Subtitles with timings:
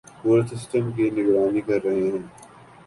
[0.19, 2.23] پورے سسٹم کی نگرانی کررہے ہیں